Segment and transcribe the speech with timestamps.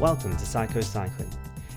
[0.00, 1.30] Welcome to Psycho Cycling,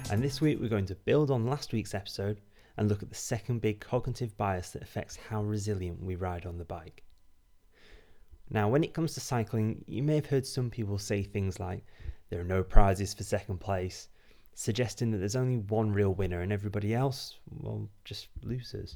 [0.09, 2.39] and this week we're going to build on last week's episode
[2.77, 6.57] and look at the second big cognitive bias that affects how resilient we ride on
[6.57, 7.03] the bike.
[8.49, 11.83] Now, when it comes to cycling, you may have heard some people say things like,
[12.29, 14.07] there are no prizes for second place,
[14.55, 18.95] suggesting that there's only one real winner and everybody else, well, just losers.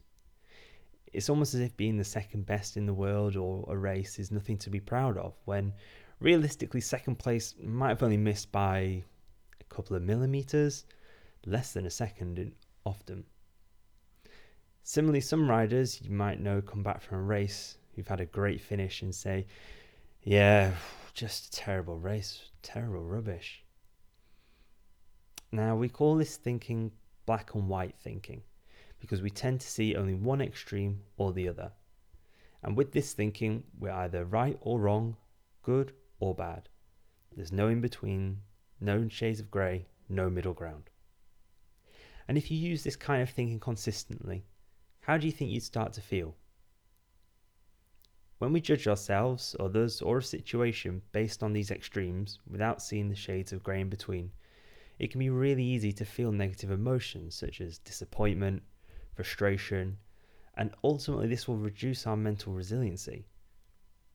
[1.11, 4.32] It's almost as if being the second best in the world or a race is
[4.32, 5.74] nothing to be proud of, when
[6.21, 9.04] realistically, second place might have only missed by
[9.70, 10.86] couple of millimeters,
[11.46, 12.54] less than a second
[12.86, 13.25] often.
[14.84, 18.61] Similarly, some riders you might know come back from a race who've had a great
[18.61, 19.48] finish and say,
[20.24, 20.74] Yeah,
[21.14, 23.64] just a terrible race, terrible rubbish.
[25.52, 26.92] Now, we call this thinking
[27.25, 28.44] black and white thinking
[29.00, 31.72] because we tend to see only one extreme or the other.
[32.64, 35.17] And with this thinking, we're either right or wrong,
[35.63, 36.69] good or bad.
[37.36, 38.41] There's no in between,
[38.80, 40.89] no shades of grey, no middle ground.
[42.28, 44.45] And if you use this kind of thinking consistently,
[45.02, 46.36] how do you think you'd start to feel?
[48.39, 53.16] When we judge ourselves, others, or a situation based on these extremes without seeing the
[53.16, 54.31] shades of grey in between,
[55.00, 58.62] it can be really easy to feel negative emotions such as disappointment,
[59.16, 59.97] frustration,
[60.56, 63.25] and ultimately this will reduce our mental resiliency.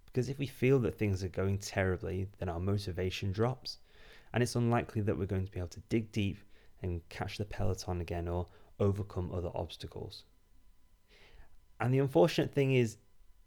[0.05, 3.79] Because if we feel that things are going terribly, then our motivation drops
[4.33, 6.39] and it's unlikely that we're going to be able to dig deep
[6.83, 8.47] and catch the peloton again or
[8.81, 10.25] overcome other obstacles.
[11.81, 12.99] And the unfortunate thing is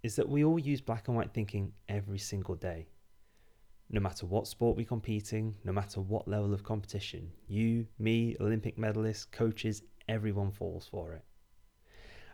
[0.04, 2.86] is that we all use black and white thinking every single day.
[3.90, 8.78] No matter what sport we're competing, no matter what level of competition, you, me, Olympic
[8.78, 11.24] medalists, coaches, everyone falls for it.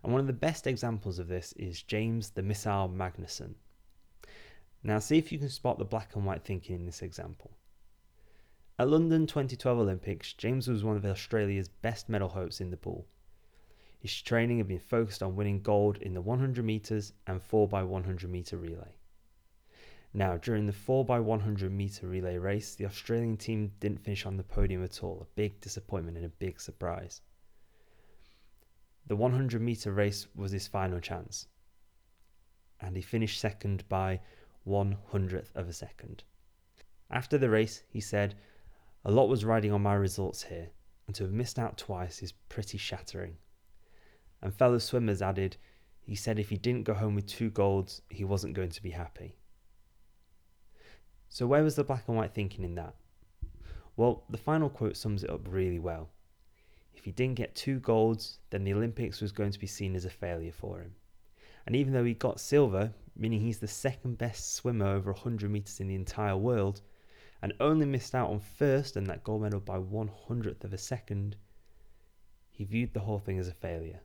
[0.04, 3.54] And one of the best examples of this is James the Missile Magnussen.
[4.84, 7.52] Now, see if you can spot the black and white thinking in this example.
[8.82, 13.06] At London 2012 Olympics, James was one of Australia's best medal hopes in the pool.
[14.00, 18.58] His training had been focused on winning gold in the 100 metres and 4x100 metre
[18.58, 18.96] relay.
[20.16, 24.84] Now, during the 4x100 metre relay race, the Australian team didn't finish on the podium
[24.84, 27.22] at all, a big disappointment and a big surprise.
[29.06, 31.46] The 100 metre race was his final chance,
[32.80, 34.22] and he finished second by
[34.64, 36.24] one hundredth of a second.
[37.12, 38.34] After the race, he said,
[39.04, 40.70] a lot was riding on my results here,
[41.08, 43.38] and to have missed out twice is pretty shattering.
[44.42, 45.58] And fellow swimmers added,
[46.02, 48.92] he said if he didn't go home with two golds, he wasn't going to be
[48.92, 49.36] happy.
[51.30, 52.96] So, where was the black and white thinking in that?
[53.96, 56.10] Well, the final quote sums it up really well.
[56.94, 60.06] If he didn't get two golds, then the Olympics was going to be seen as
[60.06, 60.94] a failure for him.
[61.66, 65.80] And even though he got silver, meaning he's the second best swimmer over 100 metres
[65.80, 66.82] in the entire world,
[67.42, 70.78] and only missed out on first and that gold medal by one hundredth of a
[70.78, 71.36] second,
[72.50, 74.02] he viewed the whole thing as a failure.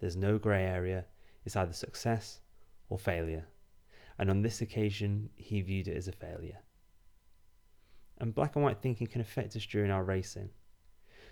[0.00, 1.04] There's no grey area,
[1.44, 2.40] it's either success
[2.88, 3.46] or failure.
[4.18, 6.58] And on this occasion, he viewed it as a failure.
[8.18, 10.50] And black and white thinking can affect us during our racing.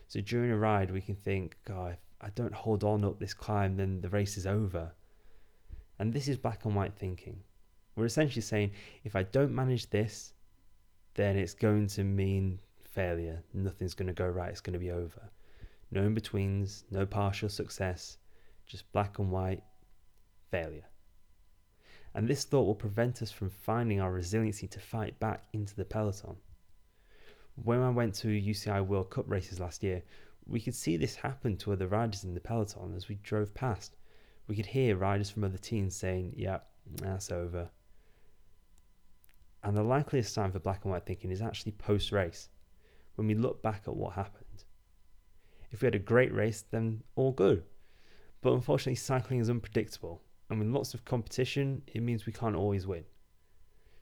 [0.06, 3.34] So during a ride, we can think, God, if I don't hold on up this
[3.34, 4.92] climb, then the race is over.
[5.98, 7.42] And this is black and white thinking.
[7.96, 8.70] We're essentially saying,
[9.02, 10.34] if I don't manage this,
[11.16, 13.42] then it's going to mean failure.
[13.54, 14.50] Nothing's going to go right.
[14.50, 15.30] It's going to be over.
[15.90, 18.18] No in betweens, no partial success,
[18.66, 19.62] just black and white
[20.50, 20.84] failure.
[22.14, 25.84] And this thought will prevent us from finding our resiliency to fight back into the
[25.84, 26.36] peloton.
[27.54, 30.02] When I went to UCI World Cup races last year,
[30.46, 33.96] we could see this happen to other riders in the peloton as we drove past.
[34.48, 36.58] We could hear riders from other teams saying, Yeah,
[37.00, 37.70] that's over.
[39.66, 42.50] And the likeliest time for black and white thinking is actually post race,
[43.16, 44.62] when we look back at what happened.
[45.72, 47.64] If we had a great race, then all good.
[48.42, 52.86] But unfortunately, cycling is unpredictable, and with lots of competition, it means we can't always
[52.86, 53.02] win.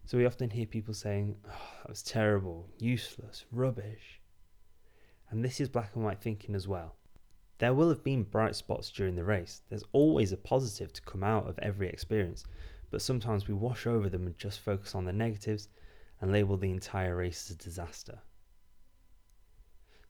[0.04, 4.20] So we often hear people saying, oh, that was terrible, useless, rubbish.
[5.30, 6.96] And this is black and white thinking as well.
[7.56, 9.62] There will have been bright spots during the race.
[9.70, 12.44] There's always a positive to come out of every experience,
[12.94, 15.68] but sometimes we wash over them and just focus on the negatives
[16.20, 18.20] and label the entire race as a disaster.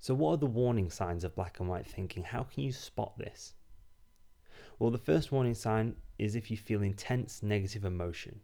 [0.01, 2.25] So, what are the warning signs of black and white thinking?
[2.25, 3.55] How can you spot this?
[4.79, 8.41] Well, the first warning sign is if you feel intense negative emotion.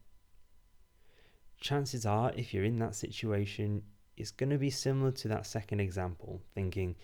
[1.60, 3.82] Chances are, if you're in that situation,
[4.16, 6.96] it's going to be similar to that second example, thinking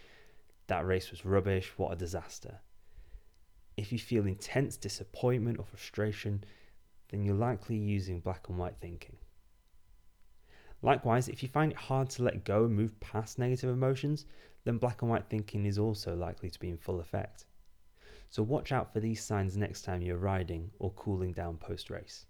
[0.68, 2.60] that race was rubbish, what a disaster.
[3.76, 6.42] If you feel intense disappointment or frustration,
[7.08, 9.16] then you're likely using black and white thinking.
[10.82, 14.26] Likewise, if you find it hard to let go and move past negative emotions,
[14.64, 17.46] then black and white thinking is also likely to be in full effect.
[18.28, 22.26] So watch out for these signs next time you're riding or cooling down post race.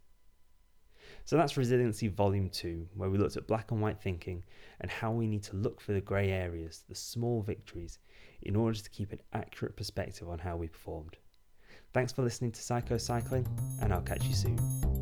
[1.25, 4.45] So that's Resiliency Volume 2, where we looked at black and white thinking
[4.81, 7.99] and how we need to look for the grey areas, the small victories,
[8.43, 11.17] in order to keep an accurate perspective on how we performed.
[11.93, 13.47] Thanks for listening to Psycho Cycling,
[13.81, 14.96] and I'll catch you soon.